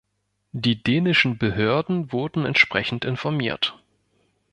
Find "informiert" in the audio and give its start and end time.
3.05-3.77